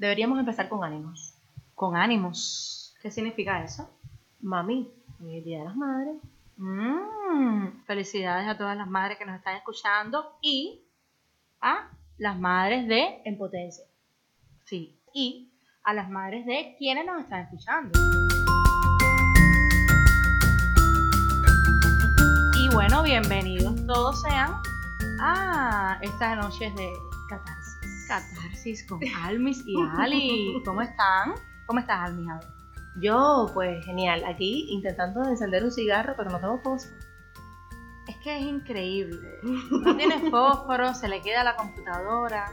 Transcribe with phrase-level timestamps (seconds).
[0.00, 1.34] Deberíamos empezar con ánimos.
[1.74, 2.96] Con ánimos.
[3.02, 3.86] ¿Qué significa eso?
[4.40, 4.90] Mami,
[5.22, 6.16] hoy es Día de las Madres.
[6.56, 10.86] Mm, felicidades a todas las madres que nos están escuchando y
[11.60, 13.84] a las madres de En potencia.
[14.64, 15.52] Sí, y
[15.84, 18.00] a las madres de quienes nos están escuchando.
[22.58, 24.62] Y bueno, bienvenidos todos sean
[25.20, 26.90] a estas noches de
[27.28, 27.89] Catarsis.
[28.10, 30.60] Catarsis con Almis y Ali.
[30.64, 31.34] ¿Cómo están?
[31.66, 32.28] ¿Cómo estás, Almis?
[32.28, 32.48] A ver.
[33.00, 36.96] Yo, pues genial, aquí intentando encender un cigarro, pero no tengo fósforo.
[38.08, 39.38] Es que es increíble.
[39.42, 42.52] No tiene fósforo, se le queda la computadora,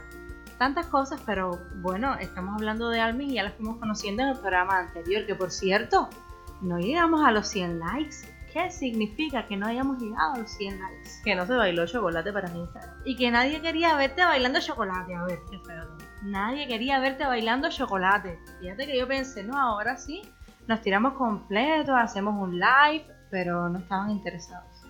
[0.59, 4.37] tantas cosas, pero bueno, estamos hablando de Almis y ya la fuimos conociendo en el
[4.37, 6.09] programa anterior, que por cierto,
[6.61, 8.17] no llegamos a los 100 likes.
[8.57, 11.09] ¿Qué significa que no hayamos llegado a los 100 likes?
[11.23, 12.95] Que no se bailó chocolate para Instagram.
[13.05, 15.37] Y que nadie quería verte bailando chocolate, a ver.
[15.51, 15.83] Qué feo.
[16.23, 18.39] Nadie quería verte bailando chocolate.
[18.59, 20.23] Fíjate que yo pensé, no, ahora sí,
[20.67, 24.83] nos tiramos completo, hacemos un live, pero no estaban interesados.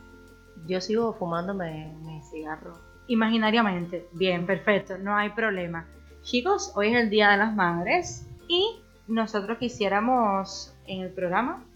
[0.66, 2.80] Yo sigo fumándome mi cigarro.
[3.08, 4.08] Imaginariamente.
[4.14, 5.86] Bien, perfecto, no hay problema.
[6.22, 11.67] Chicos, hoy es el Día de las Madres y nosotros quisiéramos en el programa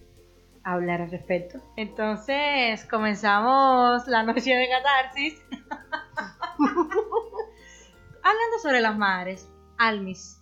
[0.64, 1.60] hablar al respecto.
[1.76, 5.42] Entonces, comenzamos la noche de catarsis.
[8.24, 9.48] Hablando sobre las madres.
[9.78, 10.40] Almis,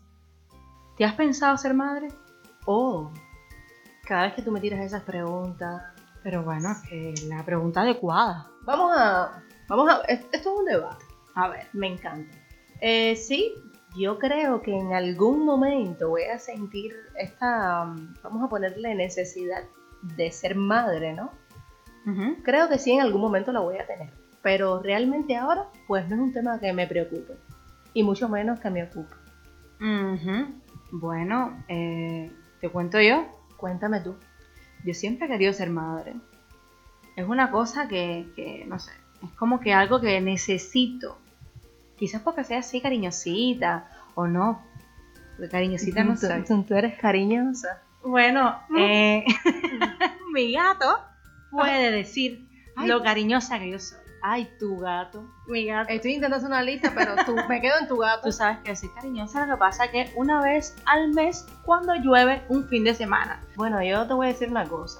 [0.98, 2.10] ¿te has pensado ser madre?
[2.66, 3.10] Oh,
[4.06, 5.82] cada vez que tú me tiras esas preguntas.
[6.24, 8.48] Pero bueno, es que la pregunta adecuada.
[8.64, 9.42] Vamos a.
[9.70, 10.02] Vamos a.
[10.10, 11.06] es- Esto es un debate.
[11.36, 11.68] A ver.
[11.72, 12.36] Me encanta.
[12.82, 13.54] Eh, sí,
[13.98, 17.86] yo creo que en algún momento voy a sentir esta.
[18.24, 19.64] Vamos a ponerle necesidad
[20.02, 21.32] de ser madre, ¿no?
[22.44, 24.10] Creo que sí, en algún momento la voy a tener.
[24.42, 27.34] Pero realmente ahora, pues no es un tema que me preocupe.
[27.94, 29.14] Y mucho menos que me ocupe.
[30.92, 33.28] Bueno, eh, te cuento yo.
[33.58, 34.16] Cuéntame tú.
[34.86, 36.16] Yo siempre he querido ser madre.
[37.16, 38.92] Es una cosa que, que, no sé,
[39.24, 41.18] es como que algo que necesito.
[41.98, 44.62] Quizás porque sea así cariñosita o no.
[45.36, 47.82] Porque cariñosita no tú, tú eres cariñosa.
[48.04, 49.26] Bueno, eh,
[50.34, 51.00] mi gato
[51.52, 52.88] puede decir Ay.
[52.88, 54.00] lo cariñosa que yo soy.
[54.22, 55.24] Ay, tu gato.
[55.48, 55.90] Mi gato.
[55.90, 58.24] Estoy intentando hacer una lista, pero tú, me quedo en tu gato.
[58.24, 61.96] Tú sabes que soy cariñosa, lo que pasa es que una vez al mes cuando
[61.96, 63.42] llueve un fin de semana.
[63.56, 65.00] Bueno, yo te voy a decir una cosa.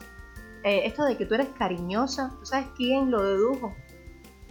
[0.64, 3.74] Eh, esto de que tú eres cariñosa, ¿tú sabes quién lo dedujo?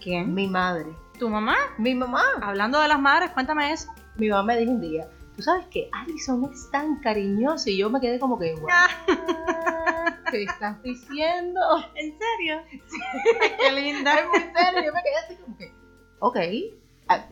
[0.03, 0.35] ¿Quién?
[0.35, 0.87] Mi madre.
[1.19, 1.57] ¿Tu mamá?
[1.79, 2.23] Mi mamá.
[2.43, 3.91] Hablando de las madres, cuéntame eso.
[4.17, 7.89] Mi mamá me dijo un día, tú sabes que Alison es tan cariñosa y yo
[7.91, 8.91] me quedé como que, "What?
[10.33, 11.61] ¿qué estás diciendo?
[11.95, 12.61] ¿En serio?
[13.61, 14.19] Qué linda.
[14.19, 15.73] Es muy serio, yo me quedé así como que,
[16.19, 16.37] ok,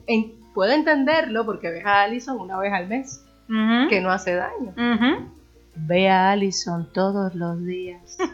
[0.06, 3.24] en- puedo entenderlo porque ves a Alison una vez al mes,
[3.88, 4.72] que no hace daño.
[5.74, 8.16] Ve a Alison todos los días.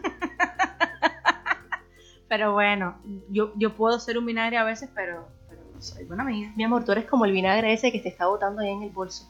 [2.28, 2.96] Pero bueno,
[3.30, 6.50] yo, yo puedo ser un vinagre a veces, pero, pero soy buena amiga.
[6.56, 8.90] Mi amor, tú eres como el vinagre ese que te está botando ahí en el
[8.90, 9.28] bolso.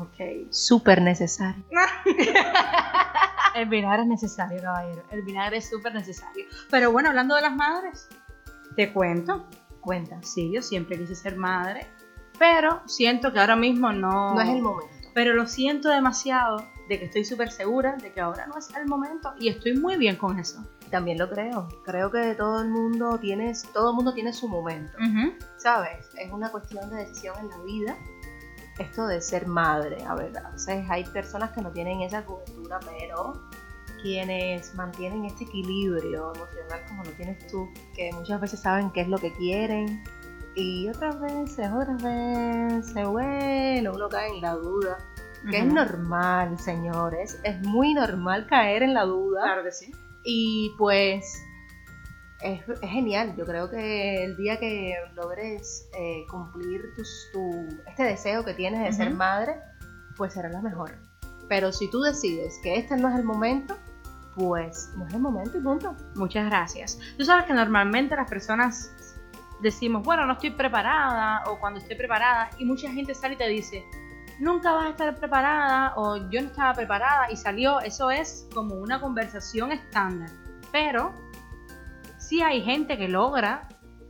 [0.00, 0.50] Ok.
[0.50, 1.64] Súper necesario.
[3.54, 5.02] El vinagre es necesario, caballero.
[5.10, 6.44] El vinagre es súper necesario.
[6.70, 8.08] Pero bueno, hablando de las madres,
[8.76, 9.46] te cuento.
[9.80, 10.20] Cuenta.
[10.22, 11.86] Sí, yo siempre quise ser madre,
[12.38, 14.34] pero siento que ahora mismo no...
[14.34, 15.08] No es el momento.
[15.14, 18.86] Pero lo siento demasiado de que estoy súper segura de que ahora no es el
[18.86, 20.64] momento y estoy muy bien con eso.
[20.90, 21.68] También lo creo.
[21.84, 24.96] Creo que todo el mundo tiene, todo el mundo tiene su momento.
[25.56, 26.08] ¿Sabes?
[26.18, 27.96] Es una cuestión de decisión en la vida.
[28.78, 32.80] Esto de ser madre, a ver, a veces hay personas que no tienen esa cobertura,
[32.80, 33.34] pero
[34.02, 39.08] quienes mantienen este equilibrio emocional como lo tienes tú, que muchas veces saben qué es
[39.08, 40.02] lo que quieren
[40.56, 44.98] y otras veces, otras veces, bueno, uno cae en la duda,
[45.50, 45.74] que es Ujú.
[45.74, 49.42] normal, señores, es muy normal caer en la duda.
[49.42, 49.92] Claro que sí.
[50.24, 51.42] Y pues
[52.40, 53.34] es, es genial.
[53.36, 58.80] Yo creo que el día que logres eh, cumplir tus- tu, este deseo que tienes
[58.82, 59.56] de ser madre,
[60.16, 60.92] pues será lo mejor.
[61.48, 63.76] Pero si tú decides que este no es el momento,
[64.34, 65.94] pues no es el momento y punto.
[66.16, 66.98] Muchas gracias.
[67.18, 68.90] Tú sabes que normalmente las personas
[69.60, 73.48] decimos, bueno, no estoy preparada o cuando estoy preparada y mucha gente sale y te
[73.48, 73.84] dice,
[74.40, 78.74] nunca vas a estar preparada o yo no estaba preparada y salió, eso es como
[78.74, 80.30] una conversación estándar.
[80.72, 81.12] Pero
[82.28, 83.68] sí hay gente que logra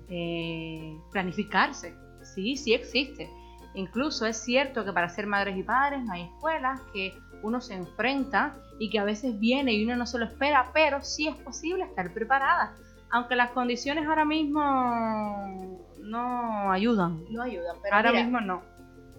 [0.09, 3.29] eh, planificarse, sí, sí existe.
[3.75, 7.75] Incluso es cierto que para ser madres y padres no hay escuelas, que uno se
[7.75, 11.35] enfrenta y que a veces viene y uno no se lo espera, pero sí es
[11.37, 12.75] posible estar preparada.
[13.11, 14.61] Aunque las condiciones ahora mismo
[16.01, 17.25] no ayudan.
[17.31, 17.75] No ayuda.
[17.83, 18.63] Pero ahora mira, mismo no.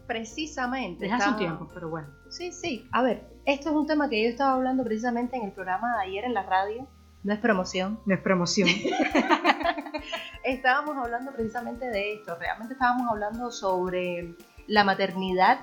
[0.07, 1.06] precisamente.
[1.06, 2.07] Desde hace un tiempo, pero bueno.
[2.30, 2.88] Sí, sí.
[2.92, 6.03] A ver, esto es un tema que yo estaba hablando precisamente en el programa de
[6.03, 6.88] ayer en la radio.
[7.25, 8.00] No es promoción.
[8.06, 8.69] No es promoción.
[10.44, 12.38] estábamos hablando precisamente de esto.
[12.38, 14.36] Realmente estábamos hablando sobre
[14.68, 15.57] la maternidad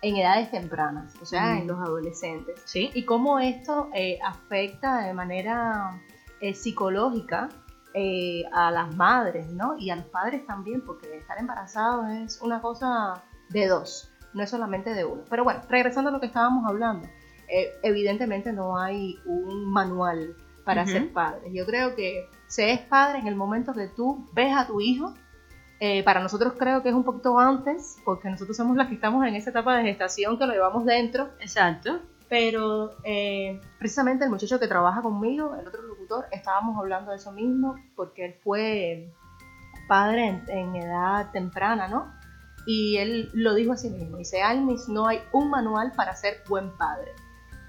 [0.00, 2.62] en edades tempranas, o sea, en los adolescentes.
[2.64, 2.92] ¿Sí?
[2.94, 6.00] Y cómo esto eh, afecta de manera
[6.40, 7.48] eh, psicológica
[7.94, 9.76] eh, a las madres, ¿no?
[9.76, 14.50] Y a los padres también, porque estar embarazados es una cosa de dos, no es
[14.50, 15.24] solamente de uno.
[15.28, 17.08] Pero bueno, regresando a lo que estábamos hablando,
[17.82, 20.36] evidentemente no hay un manual
[20.74, 21.52] para ser padre.
[21.52, 25.14] Yo creo que se es padre en el momento que tú ves a tu hijo
[25.80, 29.24] eh, para nosotros creo que es un poquito antes, porque nosotros somos las que estamos
[29.26, 31.30] en esa etapa de gestación que lo llevamos dentro.
[31.40, 32.00] Exacto.
[32.28, 37.32] Pero eh, precisamente el muchacho que trabaja conmigo, el otro locutor, estábamos hablando de eso
[37.32, 39.14] mismo, porque él fue
[39.86, 42.12] padre en, edad temprana, ¿no?
[42.66, 46.76] Y él lo dijo así mismo, dice, Almis, no hay un manual para ser buen
[46.76, 47.12] padre.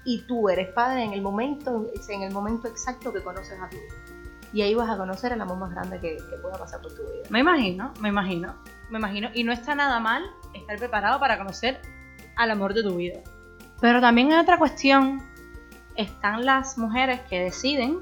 [0.04, 3.76] Y tú eres padre en el momento, en el momento exacto que conoces a tu
[3.76, 4.20] hijo
[4.52, 7.28] y ahí vas a conocer el amor más grande que, pueda pasar por tu vida.
[7.30, 8.56] Me imagino, me imagino,
[8.90, 9.30] me imagino.
[9.34, 10.24] Y no está nada mal
[10.54, 11.80] estar preparado para conocer
[12.36, 13.20] al amor de tu vida.
[13.80, 15.22] Pero también hay otra cuestión.
[15.94, 18.00] Están las mujeres que deciden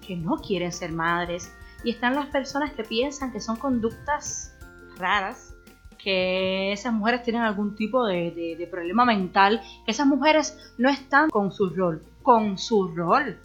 [0.00, 1.52] que no quieren ser madres.
[1.82, 4.56] Y están las personas que piensan que son conductas
[4.98, 5.54] raras,
[6.02, 11.30] que esas mujeres tienen algún tipo de, de problema mental, que esas mujeres no están
[11.30, 13.38] con su rol, con su rol.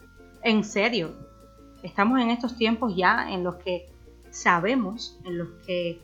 [0.44, 1.12] En serio,
[1.84, 3.90] estamos en estos tiempos ya en los que
[4.30, 6.02] sabemos, en los que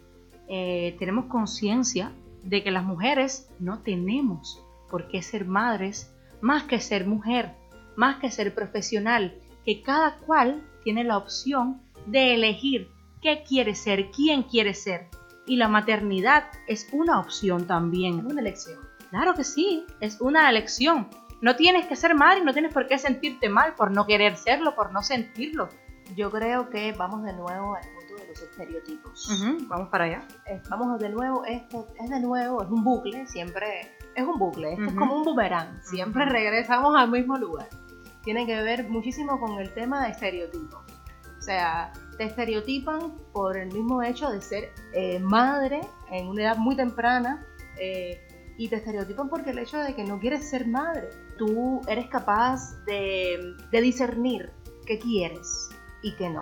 [0.48, 2.12] eh, tenemos conciencia
[2.44, 7.54] de que las mujeres no tenemos por qué ser madres más que ser mujer,
[7.96, 9.36] más que ser profesional,
[9.66, 12.90] que cada cual tiene la opción de elegir
[13.22, 15.08] qué quiere ser, quién quiere ser.
[15.50, 18.20] Y la maternidad es una opción también.
[18.20, 18.80] Es una elección.
[19.10, 21.10] Claro que sí, es una elección.
[21.42, 24.38] No tienes que ser madre y no tienes por qué sentirte mal por no querer
[24.38, 25.70] serlo, por no sentirlo.
[26.16, 29.44] Yo creo que vamos de nuevo al punto de los estereotipos.
[29.68, 30.28] Vamos para allá.
[30.46, 34.74] Eh, vamos de nuevo, esto es de nuevo, es un bucle, siempre es un bucle,
[34.74, 37.70] esto es como un boomerang, siempre regresamos al mismo lugar.
[38.24, 40.89] Tiene que ver muchísimo con el tema de estereotipos.
[41.50, 45.82] Sea, te estereotipan por el mismo hecho de ser eh, madre
[46.12, 47.44] en una edad muy temprana.
[47.80, 48.22] Eh,
[48.60, 51.10] y te estereotipan porque el hecho de que no quieres ser madre.
[51.40, 54.52] Tú eres capaz de, discernir
[54.86, 55.70] qué quieres
[56.04, 56.42] y qué no.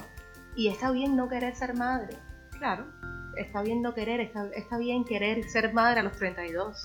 [0.58, 2.18] Y está bien no querer ser madre,
[2.58, 2.88] claro.
[3.38, 6.84] Está bien no querer, está, bien querer ser madre a los 32.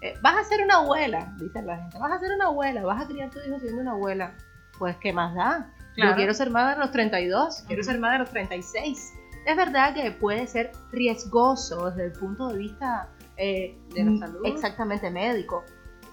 [0.00, 1.98] Eh, vas a ser una abuela, dice la gente.
[1.98, 4.34] Vas a ser una abuela, vas a criar a tu hijo siendo una abuela.
[4.78, 5.74] Pues, ¿qué más da?
[5.98, 9.14] Yo quiero ser madre a los 32, quiero ser madre a los 36.
[9.46, 14.42] Es verdad que puede ser riesgoso desde el punto de vista eh, de la salud.
[14.44, 15.64] Exactamente, médico.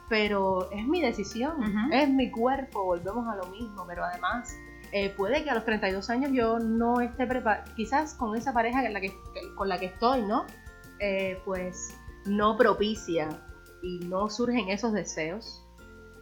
[0.09, 1.55] Pero es mi decisión,
[1.91, 4.55] es mi cuerpo, volvemos a lo mismo, pero además
[4.91, 8.83] eh, puede que a los 32 años yo no esté preparada, quizás con esa pareja
[8.83, 9.13] con la que,
[9.55, 10.45] con la que estoy, ¿no?
[10.99, 13.29] Eh, pues no propicia
[13.81, 15.64] y no surgen esos deseos.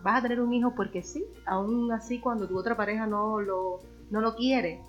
[0.03, 3.79] Vas a tener un hijo porque sí, aún así cuando tu otra pareja no lo,
[4.11, 4.81] no lo quiere.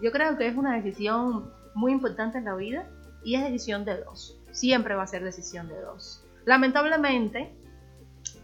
[0.00, 2.86] Yo creo que es una decisión muy importante en la vida
[3.24, 6.24] y es decisión de dos siempre va a ser decisión de dos.
[6.44, 7.52] Lamentablemente,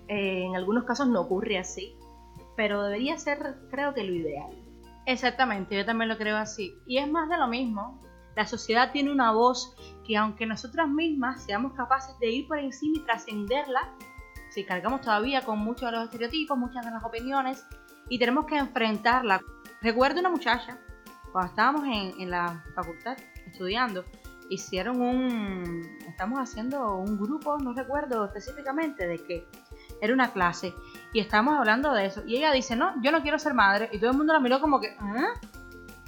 [0.09, 1.97] eh, en algunos casos no ocurre así,
[2.57, 4.51] pero debería ser, creo que, lo ideal.
[5.07, 6.75] Exactamente, yo también lo creo así.
[6.87, 8.01] Y es más de lo mismo.
[8.37, 9.75] La sociedad tiene una voz
[10.07, 13.91] que aunque nosotras mismas seamos capaces de ir por encima y trascenderla,
[14.55, 17.67] si cargamos todavía con muchos de los estereotipos, muchas de las opiniones,
[18.09, 19.41] y tenemos que enfrentarla.
[19.83, 20.79] Recuerdo una muchacha,
[21.33, 24.05] cuando estábamos en, en la facultad estudiando,
[24.49, 29.49] hicieron un, estamos haciendo un grupo, no recuerdo específicamente de qué,
[30.01, 30.73] era una clase
[31.13, 33.99] y estábamos hablando de eso y ella dice, no, yo no quiero ser madre y
[33.99, 35.33] todo el mundo la miró como que, ¿Ah?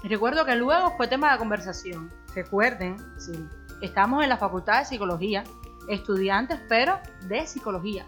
[0.05, 3.33] recuerdo que luego fue tema de conversación, recuerden, sí,
[3.81, 5.43] estábamos en la facultad de psicología,
[5.89, 8.07] estudiantes pero de psicología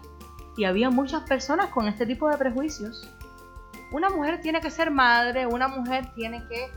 [0.59, 3.09] y había muchas personas con este tipo de prejuicios.
[3.93, 6.69] Una mujer tiene que ser madre, una mujer tiene que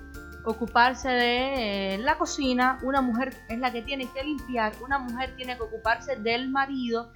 [0.44, 5.34] ocuparse de eh, la cocina, una mujer es la que tiene que limpiar, una mujer
[5.34, 7.12] tiene que ocuparse del marido.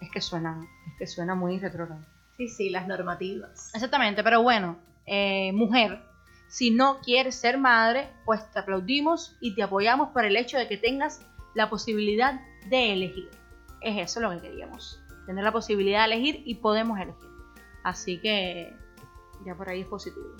[0.00, 2.00] Es que suena, es que suena muy retrógrado.
[2.36, 3.74] Sí, sí, las normativas.
[3.74, 6.00] Exactamente, pero bueno, eh, mujer,
[6.46, 10.68] si no quieres ser madre, pues te aplaudimos y te apoyamos por el hecho de
[10.68, 11.22] que tengas
[11.56, 13.30] la posibilidad de elegir.
[13.80, 17.28] Es eso lo que queríamos, tener la posibilidad de elegir y podemos elegir.
[17.82, 18.74] Así que
[19.44, 20.36] ya por ahí es positivo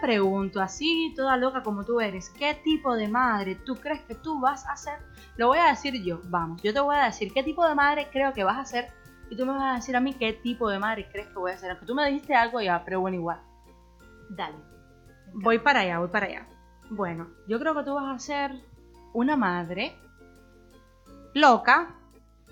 [0.00, 4.40] pregunto, así toda loca como tú eres, ¿qué tipo de madre tú crees que tú
[4.40, 4.98] vas a ser?
[5.36, 8.08] Lo voy a decir yo, vamos, yo te voy a decir qué tipo de madre
[8.10, 8.92] creo que vas a ser
[9.28, 11.52] y tú me vas a decir a mí qué tipo de madre crees que voy
[11.52, 11.70] a ser.
[11.70, 13.40] Aunque tú me dijiste algo ya, pero bueno, igual.
[14.28, 14.56] Dale.
[15.34, 16.48] Voy para allá, voy para allá.
[16.90, 18.52] Bueno, yo creo que tú vas a ser
[19.12, 19.94] una madre
[21.32, 21.94] loca.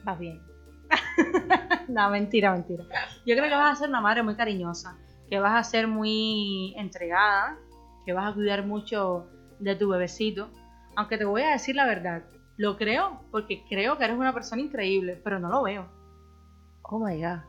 [0.04, 0.48] Vas bien.
[1.88, 2.85] no, mentira, mentira.
[3.26, 6.75] Yo creo que vas a ser una madre muy cariñosa, que vas a ser muy
[6.76, 7.59] entregada,
[8.04, 9.28] que vas a cuidar mucho
[9.59, 10.50] de tu bebecito.
[10.97, 12.25] Aunque te voy a decir la verdad,
[12.57, 15.88] lo creo porque creo que eres una persona increíble, pero no lo veo.
[16.83, 17.40] Oh my god.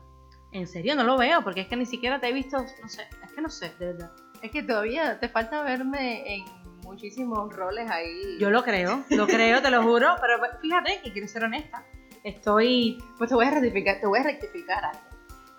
[0.52, 3.06] En serio, no lo veo, porque es que ni siquiera te he visto, no sé,
[3.24, 4.10] es que no sé, de verdad.
[4.42, 6.44] Es que todavía te falta verme en
[6.82, 8.38] muchísimos roles ahí.
[8.40, 11.84] Yo lo creo, lo creo, te lo juro, pero fíjate que quiero ser honesta.
[12.24, 13.02] Estoy.
[13.18, 15.10] Pues te voy a rectificar, te voy a rectificar algo.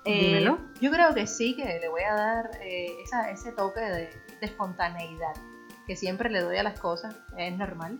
[0.05, 0.43] Eh,
[0.79, 2.91] yo creo que sí, que le voy a dar eh,
[3.31, 4.09] ese toque de,
[4.41, 5.33] espontaneidad
[5.85, 7.97] que siempre le doy a las cosas, es normal.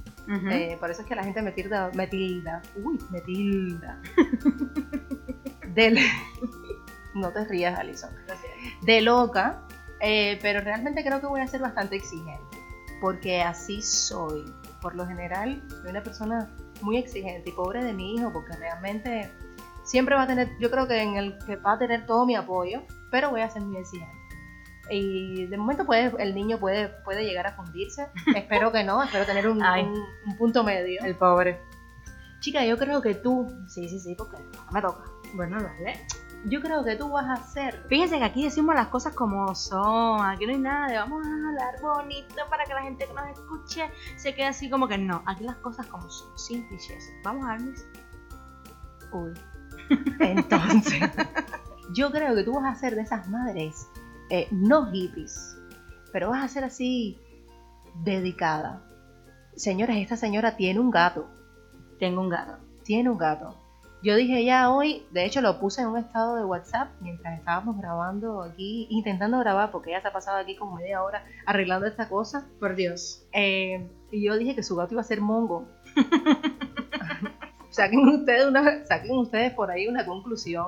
[0.51, 4.01] Eh, por eso es que la gente me tilda, me tilda, uy, me tilda.
[5.75, 6.03] de,
[7.15, 8.11] no te rías, Alison.
[8.83, 9.61] De loca,
[9.99, 12.57] pero realmente creo que voy a ser bastante exigente,
[12.99, 14.45] porque así soy.
[14.81, 16.49] Por lo general, soy una persona
[16.81, 19.31] muy exigente y pobre de mi hijo porque realmente
[19.83, 22.35] siempre va a tener, yo creo que en el que va a tener todo mi
[22.35, 24.15] apoyo, pero voy a ser muy exigente.
[24.89, 28.07] Y de momento puede, el niño puede, puede llegar a fundirse.
[28.35, 31.01] espero que no, espero tener un, un, punto medio.
[31.03, 31.59] El pobre.
[32.41, 33.47] Chica, yo creo que tú.
[33.67, 34.37] Sí, sí, sí, porque
[34.73, 35.03] me toca.
[35.33, 35.99] Bueno, dale
[36.45, 37.85] yo creo que tú vas a hacer.
[37.87, 41.29] Fíjense que aquí decimos las cosas como son, aquí no hay nada de vamos a
[41.29, 45.23] hablar bonito para que la gente que nos escuche se quede así como que no,
[45.25, 47.11] aquí las cosas como son, sin clichés.
[47.23, 47.73] Vamos a ver.
[49.13, 49.33] Uy.
[50.19, 51.09] Entonces,
[51.93, 53.87] yo creo que tú vas a ser de esas madres,
[54.29, 55.57] eh, no hippies,
[56.11, 57.19] pero vas a ser así
[58.03, 58.81] dedicada.
[59.55, 61.27] Señores, esta señora tiene un gato.
[61.99, 62.57] Tengo un gato.
[62.83, 63.60] Tiene un gato.
[64.03, 67.77] Yo dije ya hoy, de hecho lo puse en un estado de WhatsApp mientras estábamos
[67.77, 72.09] grabando aquí, intentando grabar, porque ya se ha pasado aquí como media hora arreglando esta
[72.09, 72.47] cosa.
[72.59, 73.23] Por Dios.
[73.31, 75.67] Eh, y yo dije que su gato iba a ser mongo.
[77.69, 80.65] saquen, ustedes una, saquen ustedes por ahí una conclusión.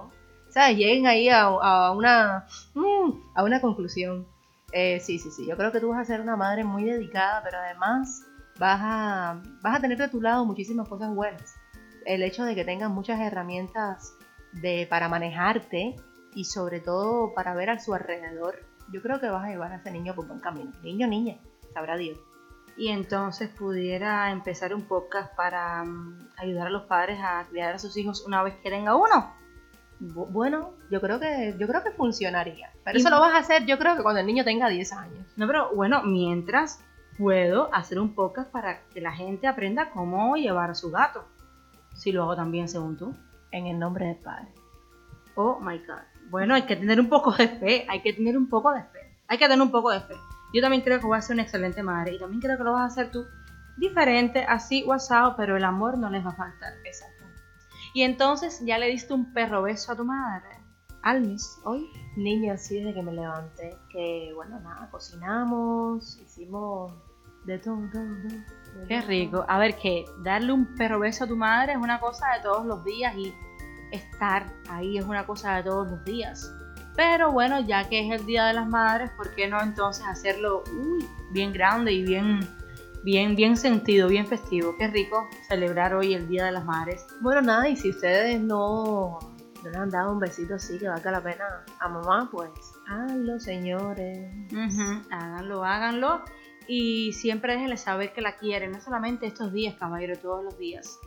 [0.47, 4.27] O sea, lleguen ahí a, una, mm, a una conclusión.
[4.73, 5.47] Eh, sí, sí, sí.
[5.47, 8.27] Yo creo que tú vas a ser una madre muy dedicada, pero además
[8.59, 11.62] vas a, vas a tener de tu lado muchísimas cosas buenas
[12.05, 14.15] el hecho de que tengas muchas herramientas
[14.53, 15.95] de, para manejarte
[16.35, 18.59] y sobre todo para ver a su alrededor,
[18.91, 20.71] yo creo que vas a llevar a ese niño por buen camino.
[20.81, 21.37] Niño, niña,
[21.73, 22.19] sabrá Dios.
[22.75, 27.79] Y entonces pudiera empezar un podcast para mm, ayudar a los padres a criar a
[27.79, 29.31] sus hijos una vez que tenga uno.
[29.99, 32.71] bueno, yo creo que yo creo que funcionaría.
[32.83, 35.27] Pero eso lo vas a hacer yo creo que cuando el niño tenga 10 años.
[35.37, 36.83] No, pero bueno, mientras
[37.17, 41.25] puedo hacer un podcast para que la gente aprenda cómo llevar a su gato.
[41.93, 43.15] Si lo hago también según tú.
[43.51, 44.47] En el nombre del Padre.
[45.35, 46.01] Oh my God.
[46.29, 47.85] Bueno, hay que tener un poco de fe.
[47.89, 49.17] Hay que tener un poco de fe.
[49.27, 50.15] Hay que tener un poco de fe.
[50.53, 52.15] Yo también creo que voy a ser una excelente madre.
[52.15, 53.25] Y también creo que lo vas a hacer tú
[53.77, 56.73] diferente, así WhatsApp, pero el amor no les va a faltar.
[56.85, 57.23] Exacto.
[57.93, 60.49] Y entonces ya le diste un perro beso a tu madre.
[61.03, 61.89] Almis, hoy.
[62.15, 66.93] Niña, así desde que me levanté, que bueno, nada, cocinamos, hicimos
[67.45, 69.45] de todo, todo, todo Qué rico.
[69.47, 72.65] A ver, que darle un perro beso a tu madre es una cosa de todos
[72.65, 73.33] los días y
[73.91, 76.51] estar ahí es una cosa de todos los días.
[76.95, 80.63] Pero bueno, ya que es el Día de las Madres, ¿por qué no entonces hacerlo
[81.31, 82.47] bien grande y bien,
[83.03, 84.75] bien, bien sentido, bien festivo?
[84.77, 87.05] Qué rico celebrar hoy el Día de las Madres.
[87.21, 89.17] Bueno, nada, y si ustedes no,
[89.63, 91.45] no le han dado un besito así que valga la pena
[91.79, 92.51] a mamá, pues
[92.87, 94.31] háganlo, señores.
[95.09, 96.23] háganlo, háganlo
[96.67, 100.99] y siempre déjenle saber que la quieren, no solamente estos días, caballero, todos los días.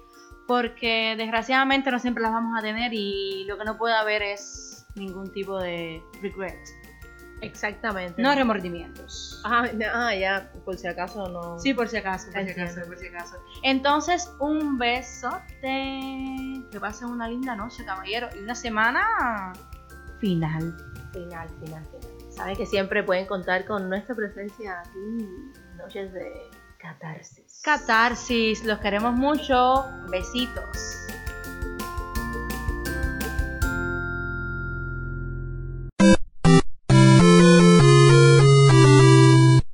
[0.47, 4.87] Porque desgraciadamente no siempre las vamos a tener y lo que no puede haber es
[4.95, 6.59] ningún tipo de regret.
[7.41, 8.21] Exactamente.
[8.23, 9.43] No remordimientos.
[9.45, 11.59] Ah, ah, ya, por si acaso no.
[11.59, 13.37] Sí, por si acaso, por si acaso, por si acaso.
[13.63, 16.65] Entonces, un besote.
[16.71, 18.29] Que pasen una linda noche, caballero.
[18.35, 19.53] Y una semana
[20.19, 20.77] final.
[21.13, 22.16] Final, final, final.
[22.37, 25.27] Saben que siempre pueden contar con nuestra presencia aquí,
[25.79, 26.31] noches de
[26.79, 27.63] catarsis.
[27.65, 29.87] Catarsis, los queremos mucho.
[30.11, 31.07] Besitos.